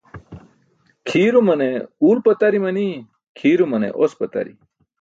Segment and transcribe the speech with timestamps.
[1.07, 1.69] Kʰiirumane
[2.05, 3.05] uwl pʰatari manii,
[3.37, 4.53] kʰiirumane os pʰatari.